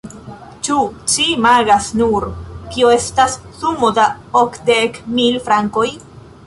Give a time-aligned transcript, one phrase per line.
[0.67, 0.77] Ĉu
[1.15, 2.25] ci imagas nur,
[2.73, 4.09] kio estas sumo da
[4.45, 5.89] okdek mil frankoj?